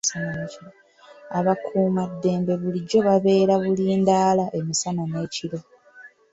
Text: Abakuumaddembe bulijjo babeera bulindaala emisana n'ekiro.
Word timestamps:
Abakuumaddembe 1.37 2.53
bulijjo 2.61 2.99
babeera 3.07 3.53
bulindaala 3.61 4.45
emisana 4.59 5.03
n'ekiro. 5.11 5.57